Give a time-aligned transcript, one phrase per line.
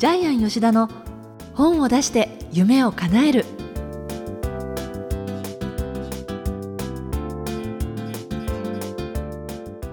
[0.00, 0.88] ジャイアン吉田の
[1.52, 3.44] 本を出して夢を叶える。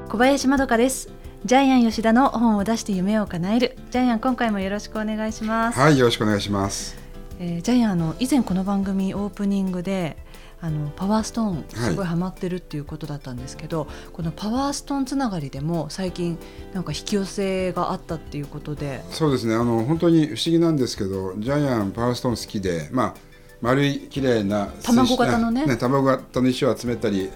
[0.07, 1.09] 小林まどかです。
[1.43, 3.77] ジャイアン吉田の本を出して夢を叶える。
[3.91, 5.77] ジャイアン今回もよろしくお願いします。
[5.77, 6.97] はいよろしくお願いします、
[7.39, 10.15] えージャイアンあの以前この番組オープニングで
[10.59, 16.39] あのパワーストーンすごいハマってるっていうことだったんですけど、このパワーストーンつながりでも最近
[16.73, 19.03] なんか引き寄せがあったっていうことで。
[19.11, 19.55] そうですね。
[19.55, 23.13] あの本当に不思議なんですけどジャイアンパワーストーン好きでまあ
[23.61, 25.77] 丸い綺麗な水卵型のね。
[25.77, 27.29] 卵型の石を集めたり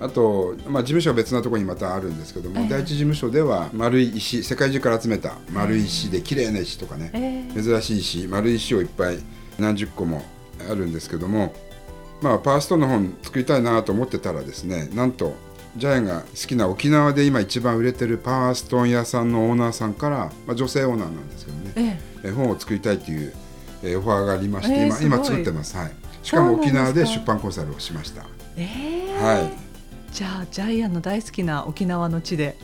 [0.00, 2.68] あと、まあ、事務所は別なところにまたあるんですけども、ええ。
[2.68, 9.18] 第一事務所では丸い石世界中から集めた丸い石で綺麗な石とかね、えー珍しい石丸い石をいっぱい
[9.58, 10.22] 何十個も
[10.70, 11.52] あるんですけども、
[12.20, 15.34] まあ、パワーストーンの本作りたいなと思ってたらですねなんと
[15.76, 23.32] ジャイアンが好きな沖縄で今一番売れてるパワーストーン屋さんのオーナーさんから、まあ、女性オーナーなんですけどね、えーえ本を作りたいという、
[23.84, 25.18] えオファーがありまして、今えーすごい。
[25.18, 25.92] 今作ってます、はい、
[26.24, 28.24] しかも沖縄で出版コンサルをしました。
[28.56, 29.50] えーは
[30.12, 32.56] じゃあジャイアンの大好きな沖縄の地で。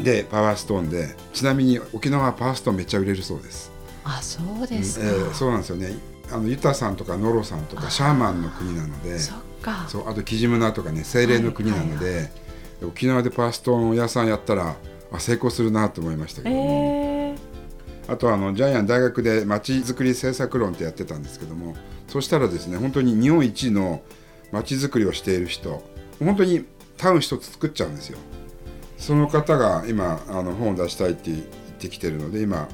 [0.00, 3.70] いでパワーストーンでちなみに沖縄はパワーストーンめっちゃ売れるそうです。
[4.02, 5.94] あそうですか、えーそうなんですよね
[6.32, 9.34] あのユタさんとかノロさんとかシャーマンの国なのでそ
[10.00, 12.30] うあとキジムナとかね精霊の国なので、
[12.82, 14.76] 沖縄でパワーストーン屋さんやったら
[15.12, 16.54] あ成功するなと思いましたけど。
[16.54, 18.12] も、えー。
[18.12, 21.76] あとあのジャイアン大学でまちづくり政策論ってやってたんですけども
[22.08, 24.02] そしたらですね本当に日本一の
[24.50, 25.84] まちづくりをしている人
[26.18, 26.64] 本当に
[26.96, 28.18] タウン一つ作っちゃうんですよ。
[28.98, 31.42] その方が今あの本を出したいって言っ
[31.78, 32.68] てきてるので今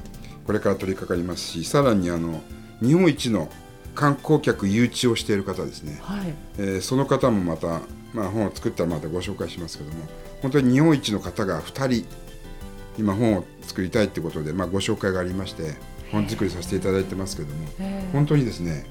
[0.45, 2.41] これから取り掛かりますしさらにあの
[2.81, 3.49] 日本一の
[3.95, 6.33] 観光客誘致をしている方ですね、はい。
[6.59, 7.81] えーその方もまた、
[8.13, 9.97] まあ、本を作ったらまたご紹介しますけども
[10.41, 12.05] 本当に日本一の方が2人
[12.97, 15.75] 今本を作りたいってことで、まあ、ご紹介がありまして
[16.11, 18.85] 本作りさせていただいてますけどもえー本当にですね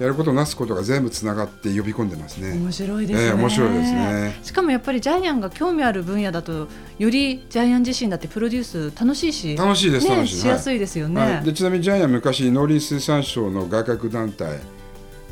[0.00, 2.54] やることなすことが全部つながって呼び込んでますね。
[2.54, 4.38] 面白いですね、えー面白いですね。
[4.42, 6.68] しかもやっぱりジャイアンが興味ある分野だと
[6.98, 10.36] よりジャイアン自身だってプロデュース楽しいし楽しいです、ね、楽しい。
[10.38, 14.58] しやすいですよね、はい、でちなみにジャイアン昔農林水産省の外郭団体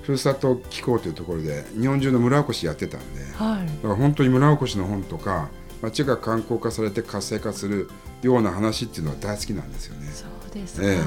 [0.03, 3.67] ふるさと機構というところで日本中の村おこしやってたんで、はい。
[3.67, 5.49] だから本当に村おこしの本とか
[5.81, 7.89] 町が観光化されて活性化する
[8.23, 10.11] ような話っていうのは大好きなんですよね。
[10.12, 10.99] そうですか、え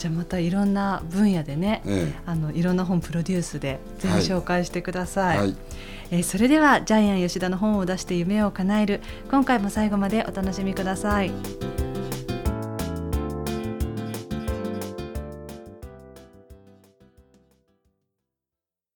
[0.00, 5.56] じゃあまたいろんな分野でね、えあのいろんな本プロデュースでぜひはい紹介してくだえさい、はい、
[6.10, 11.30] えーそれではジャイアン吉田の本を出して夢を叶える今回も最後までお楽しみください。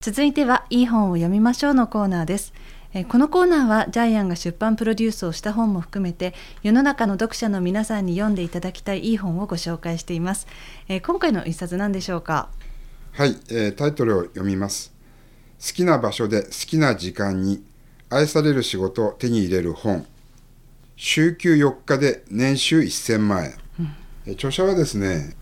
[0.01, 2.53] 続いてはいい本を読みましょうのコーナーです
[2.95, 6.33] えーこのコーナーはジャイアンが出版プロデュースをした本も含めて
[6.63, 10.47] 世の中の読者の皆さんに読んでいただきたいいい本をご紹介しています、
[10.89, 12.49] えー今回の一冊何でしょうか？
[13.13, 14.93] はいえータイトルを読みます。
[15.61, 17.65] 好きな場所で好きな時間に
[18.11, 20.07] 愛される仕事を手に入れる本。
[20.97, 23.55] 週休4日で年収1000万円。
[24.27, 25.37] えー著者はですね、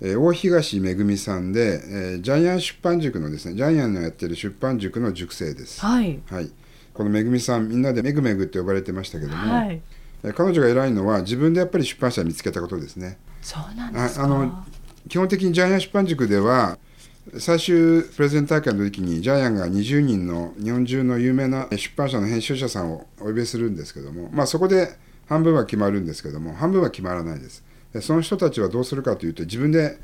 [0.00, 5.80] えー大東めぐみさんで、えージャイアン出版塾のですね、ジャイアンのやってる出版塾の塾生です。
[5.80, 6.50] はいはい。
[6.94, 9.70] このめぐみさん、みんなでめぐめぐって呼ばれてましたけども、はい。
[9.70, 13.18] えー彼女が偉いのは自分でやっぱり出版社を見つけたことですね。
[13.42, 14.22] そうなんですか。
[14.22, 14.64] ああの
[15.06, 16.78] 基本的にジャイアン出版塾では
[17.38, 24.96] 最終プレゼン大会の時にジャイアンが20人の日本中の有名な出版社の編集者さんをお呼びするんですけども、まあ、そこで
[25.28, 27.62] 半分は決まるんですけども半分は決まらないです。
[27.92, 29.98] でその人たちはどうするかというと自分で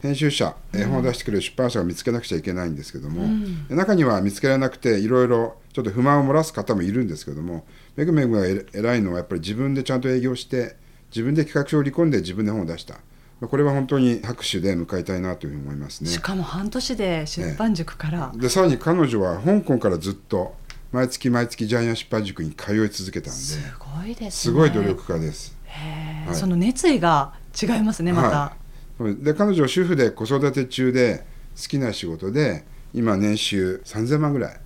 [0.00, 3.28] 編集者絵本を出してくれる出版社を見つけなくちゃいけないんですけども、
[3.68, 7.64] で中には見つけられなくていろいろちょっと不満を漏らす方もいるんですけども
[7.96, 10.76] めぐめぐがえ偉いのはやっぱり自分でちゃんと営業して
[11.10, 12.96] 自分で企画書を売り込んで自分で本を出した。
[13.40, 16.10] これは本当に拍手で迎えたいなというふうに思いますね。
[16.10, 16.18] し。
[16.18, 20.56] かも半年で出版塾から、でさらに彼女は香港からずっと
[20.90, 24.30] 毎月毎月ジャイアン出版塾に通い続けたんすでごいですね。
[24.32, 25.56] すごい努力家です。
[25.66, 26.34] はい。
[26.34, 28.57] その熱意が違いますねまた、はい、
[28.98, 31.24] で彼女は主婦で子育て中で
[31.56, 34.60] 好きな仕事で今年収3000万ぐらい。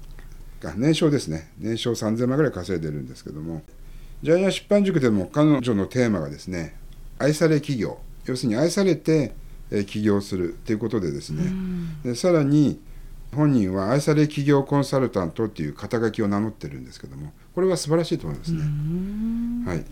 [0.60, 1.50] か年商ですね。
[1.58, 3.62] 年商3000万ぐらい稼いでるんですけども。
[4.22, 6.76] ジャイアン出版塾でも彼女のテーマがですね
[7.18, 7.98] 愛され企業。
[8.24, 9.34] 要するに愛されて
[9.70, 11.42] えー起業するということでですね、
[12.04, 12.80] でさらに
[13.34, 17.32] 本人は愛され企業コンサルタントっていう肩書きを名乗ってるんですけども。
[17.54, 18.60] これは素晴らしいと思いますね。
[19.66, 19.84] はい、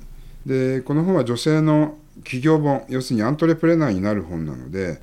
[0.46, 5.00] でこの本は女性の企業本要するにアントレプレナーになる本なので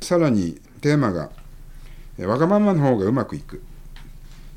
[0.00, 1.30] さらにテーマが
[2.18, 3.62] 「わがままの方がうまくいく」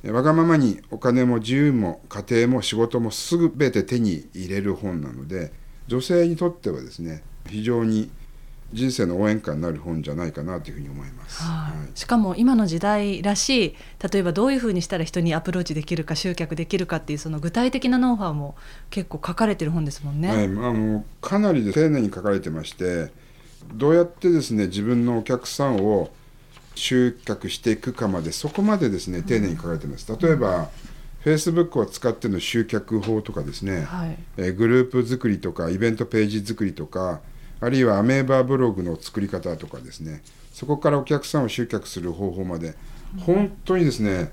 [0.05, 5.51] わがままにお金も自由も家庭も仕事も全て手に入れる本なので
[5.87, 8.09] 女性にとってはですね非常に
[8.71, 11.41] 人生の応援歌になる本じゃないかなというふうに思います。
[11.43, 13.75] はいはいしかも今の時代らしい
[14.11, 18.55] 例えばどういうふうにしたら人にアプローチできるか集客できるかっていうその具体的なノウハウも
[18.89, 20.29] 結構書かれてる本ですもんね。
[20.29, 23.11] はい、あのかなりで丁寧に書かれてまして
[23.73, 26.11] どうやってですね自分のお客さんを
[26.75, 30.07] 集客していくかまでそこまでですね丁寧に書かれてます。
[30.19, 30.69] 例えば、
[31.25, 37.19] Facebook を使っての集客法とかですね、はいえーグループ作りとかイベントページ作りとか
[37.61, 40.21] あるいはアメーバーブログの作り方とかですね。
[40.53, 42.75] そこからお客さんを集客する方法まで。
[43.19, 44.31] 本当にですね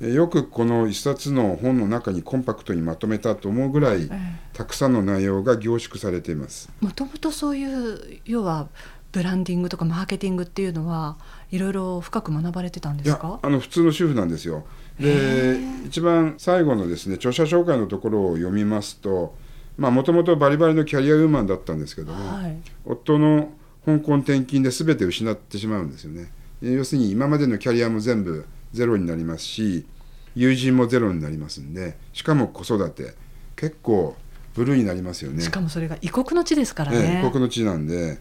[0.00, 4.10] えーよくこの一冊の本の中にコンパクトにまとめたと思うぐらい
[4.54, 6.70] たくさんの内容が凝縮されています。
[6.80, 8.68] もともとそういう要は
[9.12, 11.18] ブランディングとかマーケティングっていうのは
[11.50, 14.64] いろいろ深く学ばれてたんでいやすかあの普通の主婦なんですよ。
[14.98, 19.34] で一番最後のですね著者紹介のところを読みますと
[19.78, 23.52] もともとバリバリのキャリアウーマンだったんですけども、はい夫の
[23.84, 26.30] 香港転勤で全て失ってしまうんですよね。
[26.60, 29.86] で要するに今までのキャリアも全部ゼロになりますし
[30.34, 33.14] 友人もゼロになりますんでしかも子育て
[33.56, 34.16] 結構
[34.54, 35.42] ブルーになりますよね。
[35.42, 37.22] しかもそれが異国の地ですからえね。
[37.24, 38.18] え異国の地なんで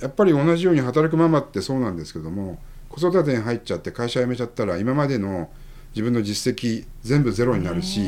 [0.00, 2.58] やっぱり同じように働くママってそうなんですけども
[2.88, 5.50] 子育てに入っちゃって会社辞めちゃったら今までの
[5.90, 8.00] 自分の実績全部ゼロになるし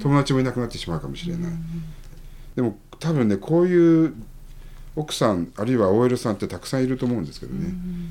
[0.00, 1.52] 友達もいなくなってしまうかもしれない、
[2.56, 4.14] でも多分ねこういう
[4.96, 7.68] 奥さんあるいは OL さんってたくさんいると思うんですけどね、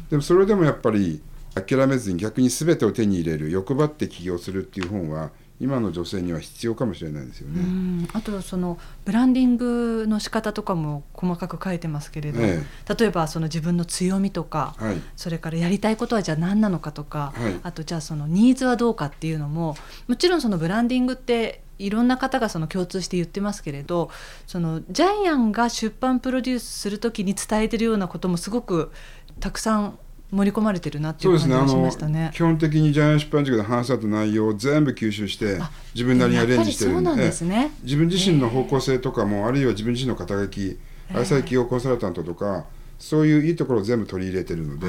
[0.09, 1.21] でもそれでもやっぱり
[1.55, 7.61] 諦めずに逆に全てを手に入れる欲張って起業するっていう本は今の女性には必要かもしれないですよね。
[7.61, 8.07] うん。
[8.11, 12.61] あとそのブランディングの仕方とかも細かく書いてますけれど、え。
[12.99, 15.01] 例えばその自分の強みとか、はい。
[15.15, 17.59] それからやりたいことはじゃあ何なのかとか、はい。
[17.63, 19.77] あとじゃあそのニーズはどうかっていうのも
[20.09, 24.09] もちろんそのブランディングっていろんな方がその共通して言ってますけれど
[24.47, 28.91] そのジャイアンが出版プロデュースする時に伝えてるようなこともすごく
[29.39, 29.99] たくさん
[30.31, 32.31] 盛り込まれてるなっていうそうですねあの感じがしましたね。
[32.33, 37.55] 基本的にジャイアン出版塾で話し合った内容を全部吸収してあ自分なりにアレンジしてるんですね。
[37.55, 40.79] ええ自分自身の方向性とかもあるいは自分自身の肩書き
[41.13, 42.65] 愛妻企業コンサルタントとか
[42.97, 44.87] そういういいところを全部取り入れてるので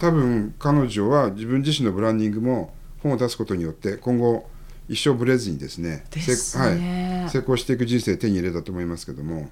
[0.00, 4.48] 多分彼女は自分自身のブランディングも本を出すことによって今後
[4.88, 9.48] 一生ブレずにですねですせねはい、成功していく人生を手に入れたと思いますけども。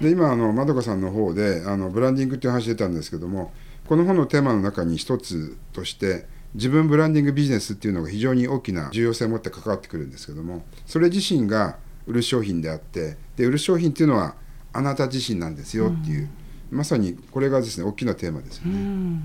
[0.00, 3.52] で今あのまどかさんの方であのブランディングっていう話出たんですけども
[3.86, 11.76] この本のテーマの中に一つとして自分ブランディングビジネスっていうのが非常に大きな重要性を持って関わってくるんですけどもそれ自身が
[12.06, 14.34] 売る商品であってで売る商品っていうのは
[14.72, 16.30] あなた自身なんですよっていう、
[16.70, 18.74] まさにこれがですね大きなテーマですようね。
[18.74, 19.22] ん。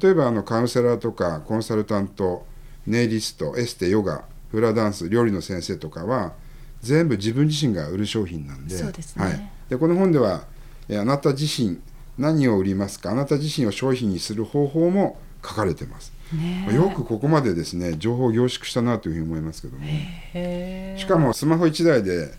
[0.00, 2.46] 例えばあのカウンセラーとかコンサルタント
[2.86, 6.32] ネイリストエステヨガフラダンス料理の先生とかは
[6.80, 8.76] 全部自分自身が売る商品なんで。
[8.76, 9.24] そうですね。
[9.24, 10.44] はい、でこの本では
[10.88, 11.78] えあなた自身
[12.16, 13.10] 何を売りますか？
[13.10, 16.74] あなた自身を商品にする方法も書かれてます、ねえ。
[16.74, 19.84] よくここまでですね情報を凝縮したなというふうに思いますけども。
[20.98, 22.34] しかもスマホ1台で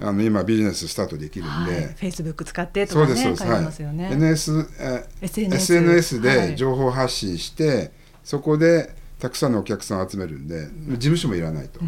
[0.00, 3.44] あの今ビジネススタートできるんで、はい、フェイスブック使ってとそうかね書いです。
[3.44, 4.04] そうです、ね。
[4.04, 6.48] はい NS え SNS SNS はい。
[6.48, 7.92] で情報発信して、
[8.24, 11.78] そこでたくさんのお客さんを集めるんで、事務所もいらないと、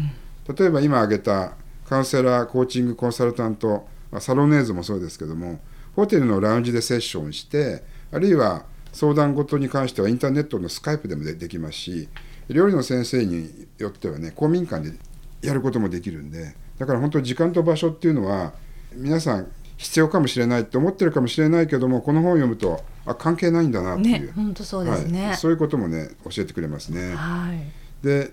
[0.53, 1.51] 例えば今挙げた
[1.83, 5.59] カウンセラーコーチングコンサルタントまあサロネーズもそうですけども
[5.97, 8.63] ホテルのラウンジでセッションしてあるいは
[8.93, 12.07] 相談事に関してはインターネットのスカイプでもでできますし
[12.47, 14.97] 料理の先生によってはね公民館で
[15.41, 18.53] やることもできるんでだから本当に時間と場所っていうのは
[18.93, 25.27] 皆さん必要かもしれないって思ってるかもしれないけどもこの本を読むとあ関係ないんだなっていう、ね、本当そうですね。
[25.27, 27.13] はい、そういうこともね教えてくれますね。
[27.15, 28.05] はい。
[28.05, 28.31] で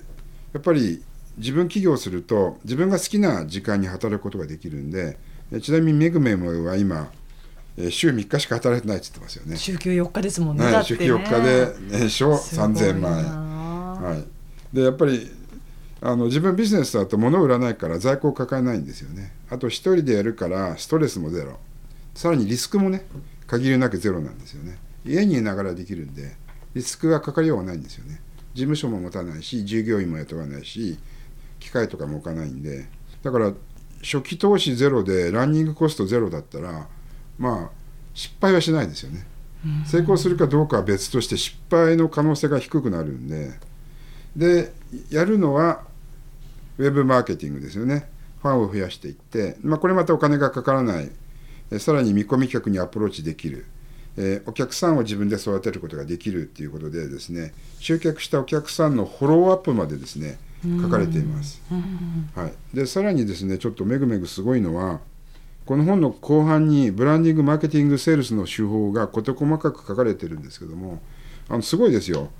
[0.52, 1.02] やっぱり
[1.38, 5.18] 自分起業すると自分が好きな時間に働くことができるんで
[5.50, 7.10] えちなみにめぐめぐは今
[7.76, 9.56] えー週3日しか働いてないって言ってますよね。
[9.56, 10.64] 週休4日ですもんね。
[10.64, 13.24] はいだってね週休4日で年商すごい3000万円。
[13.24, 13.52] な
[14.02, 14.24] はい、
[14.74, 15.30] でやっぱり
[16.04, 21.60] あの自分ビジネスだと物を売らないから在庫を抱えないんですよねあと一人でやるからストレスもゼロ
[22.14, 23.06] さらにリスクもね
[23.52, 24.78] 限りなくゼロなんですよね。
[25.04, 26.36] 家にいながらできるんで
[26.74, 28.20] リスクがかかりようがないんですよね。
[28.54, 30.98] 事務所も持たないし従業員も雇わないし
[31.60, 32.86] 機械とかも置かないんで。
[33.22, 33.52] だから
[34.02, 36.88] 初期投資ゼロでランニングコストゼロだったら
[37.38, 37.70] まあ
[38.14, 39.26] 失敗はしないですよね。
[39.84, 43.52] 成功するかどうかは別として失敗の可能性が低くなるんで。
[44.34, 44.72] で
[45.10, 45.82] やるのは
[46.78, 48.08] ウェブマーケティングですよね。
[48.40, 51.12] ファンを増やしていって、まあ、これまたお金がかからないえ
[51.78, 53.66] さらに見込み客にアプローチできる、
[54.16, 60.38] えーお客さんを自分で育てることができるっていうことでですね集客したお客さんのフォローアップまでですね
[60.80, 61.60] 書かれています。
[62.36, 65.00] はい、でさらにですねちょっとめぐめぐすごいのは
[65.66, 71.00] この本の後半にブランディングマーケティングセールスの手法が事細かく書かれてるんですけども
[71.48, 72.30] あのすごいですよ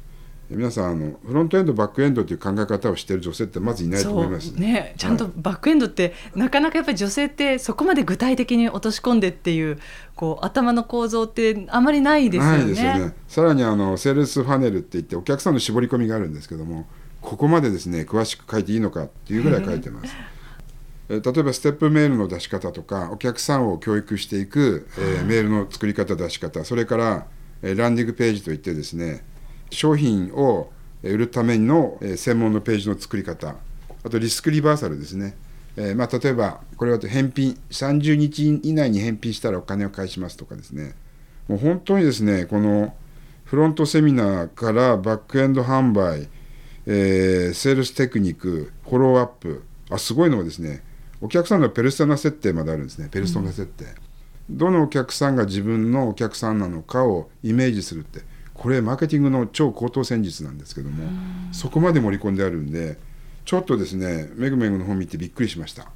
[0.57, 4.95] 皆さんあのフロントエンドバックエンドという考え方をしている女性ってまずいないと思いますね。
[4.97, 9.79] ちゃんとバックエンドって、はい、なかなかやっぱり女性ってそこまで具体的に落とし込んでっていう
[10.15, 12.59] こう頭の構造ってあまりないですよね。
[12.59, 13.15] ないですよね。
[13.29, 16.87] さらにあのセールスファネルって言ってお客さんの絞り込みがあるんですけども
[17.21, 20.15] ここまでですね詳しく書いていいのかっていうぐらい書いてます。
[21.09, 27.27] 例えばステップメールの出し方とかお客さんを教育していく、えー、メールの作り方出し方それから、
[27.61, 29.25] えー、ランディングページといってですね
[29.73, 30.71] 商品を
[31.03, 33.57] 売るための専門のページの作り方。
[34.05, 35.37] あとリスクリバーサルですね、
[35.77, 40.95] えー、まあ、例えばこれは返品30日以内に返品したらお金を返しますとかですね。
[41.49, 42.95] もう本当にですねこの
[43.45, 46.29] フロントセミナーからバックエンド販売、
[46.87, 50.83] えー、セールステクニックフォローアップあすごいのはですね
[51.21, 53.09] お客さんのペルソナ設定まであるんですね。
[53.11, 53.85] ペルソナ設定、
[54.51, 58.21] うん、どのお客さんが自分のお客さんなのかをイメージするって
[58.63, 61.03] これマーケティングの超高等戦術なんですけども
[61.51, 62.97] そこまで盛り込んであるんで
[63.45, 65.89] ちょっとですねめぐめぐの本見てびっくりしました。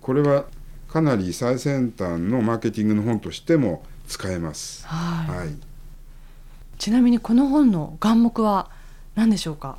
[0.00, 0.46] これは
[0.88, 5.48] かなり最先端のマーケティングの本としても使えます、はい、はい、
[6.78, 8.70] ちなみにこの本の眼目は
[9.14, 9.78] 何でしょうか？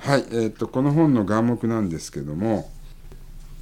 [0.00, 2.70] はい、えーと、この本の眼目なんですけども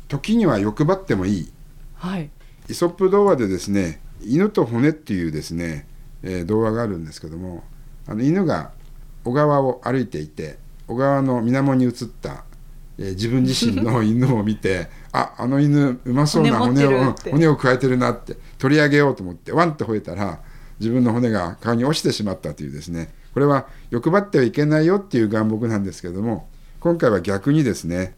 [0.07, 1.53] 時には欲張ってもいい、
[1.95, 2.31] はい、
[2.69, 5.89] イソップ童話でですね犬と骨っていうですね、
[6.23, 7.65] えー、童話があるんですけども
[8.07, 8.73] あの犬が
[9.25, 12.45] 小川を歩いていて小川の水面に映った、
[12.99, 20.41] えー、自分自身の 犬を見てああの犬うまそうな骨を骨をくわえてるなって取り上げようと思ってワンって吠えたら
[20.81, 23.15] 自分の骨が川に落ちてしまったというですね。
[23.33, 26.49] これは欲張ってはいけないよっていう願目なんですけども
[26.81, 28.15] 今回は逆にですね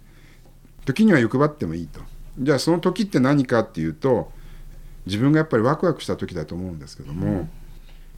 [0.85, 2.01] 時には欲張ってもいいと。
[2.39, 4.33] じゃあその時って何かっていうと
[5.07, 7.51] 自分がやっぱりワクワクした時だと思うんですけども、うん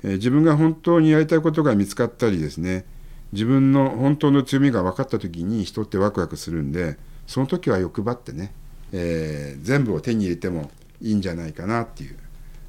[0.03, 2.85] え、自分が本当にやりたいことが見つかったりですね
[3.33, 8.53] 自分の本当の強みが分かった時に人ってワクワクするんでその時は欲張ってね、
[8.93, 12.17] えー、全部を手に入れてもいいんじゃないかなっていう、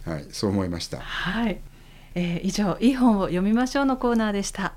[0.05, 0.99] はい、そう思いました。
[0.99, 1.61] はい、
[2.15, 4.73] えー、以上「いい本を読みましょう」のコーナーでした。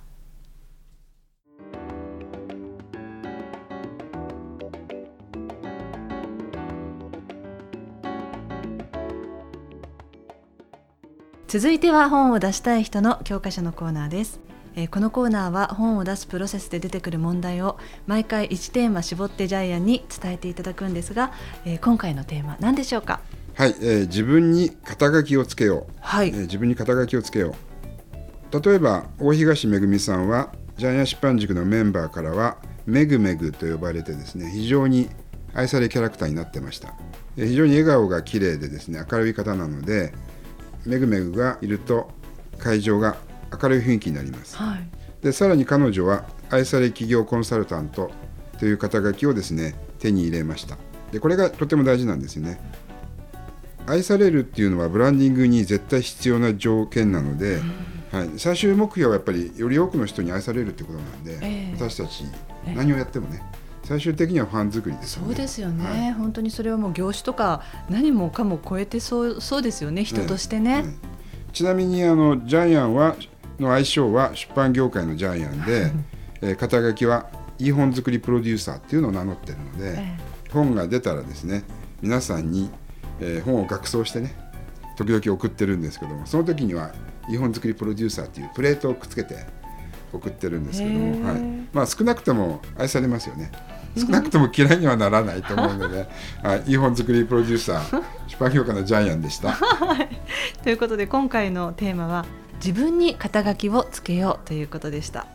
[11.50, 14.38] 続いては本を出したい人の教科書のコーナーです、
[14.76, 17.76] えー、このコーナーは本を出すプロセスで出てくる問題を
[18.06, 21.32] 毎回1テーマ絞ってジャイアンに伝えていただくんですが、
[21.64, 23.18] えー、今回のテーマ何でしょうか？
[23.54, 26.28] はい、えー、自分に肩書きをつけよう、はい。
[26.28, 27.56] えー、自分に肩書きをつけよ
[28.52, 28.60] う。
[28.60, 35.10] 例えば大東めぐみさんはジャイアン出版塾のメンバーからはめぐめぐと呼ばれてですね非常に
[35.52, 36.94] 愛されキャラクターになってました。
[37.34, 40.12] 非常に笑顔が綺麗でですね明るい方なので
[40.86, 42.10] めぐめぐがいると
[42.58, 43.16] 会場が
[43.62, 44.88] 明るい雰囲気になります、はい、
[45.22, 48.10] でさらに彼女は愛され企業コンサルタント
[48.58, 50.76] という肩書きをですね手に入れました。
[51.12, 52.60] でこれがとても大事なんですよね。
[53.86, 57.58] 愛されるっていうのはブランディングに絶対必要な条件なので、
[58.12, 62.24] はい、最終目標はやっぱりより多くの人に愛されるってことなんで、えー、私たち
[62.66, 63.42] 何をやってもね、
[63.90, 70.04] 最終的にはファン作りです、ね、そうですよね、はい、本当にそれはもう業種とか何もかも超えてそうそうですよね。
[70.04, 70.94] 人としてね、ね
[71.52, 73.16] ちなみにあのジャイアンは
[73.58, 75.90] の愛称は出版業界のジャイアンで、
[76.40, 81.64] えー、肩書きはいい本作りプロデューサーっていうのを名乗ってるので、えー、本が出たらですね
[82.00, 82.70] 皆さんに、
[83.18, 84.36] えー、本を学装してね
[84.96, 86.92] 時々送ってるんですけどもその時には
[87.28, 89.34] いい本作りプロデューサーっていうプレートをくっつけて
[90.12, 91.40] 送ってるんですけども、はい。
[91.72, 93.50] まあ、少なくとも愛されますよね。
[93.96, 96.08] 少なくとも嫌いにはならないと思うので、
[96.42, 99.56] はい、いい本作りプロデューサー出版評価のジャイアンでした。
[100.62, 102.24] ということで今回のテーマは
[102.64, 105.26] 自分に肩書きをつけようということでした。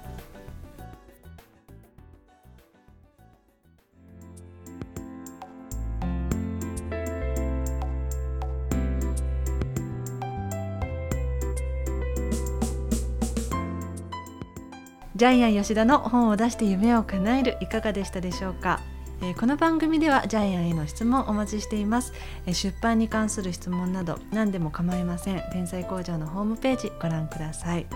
[15.15, 18.81] ジャイアン吉田の本を出して夢を叶えるいかがでしたでしょうか、
[19.21, 22.11] えー、この番組ではジャイアンへの質問をお待ちしています、
[22.45, 27.87] えー、出版に関する質問など何でも構いません天才工場のホームページご覧ください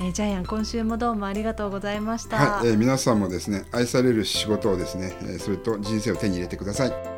[0.00, 2.36] えー、ジャイアン今週もどうもありがとうございました。
[2.36, 7.17] はい、えー、皆さんもですね愛される仕事をですね、えー、それと人生を手に入れてください。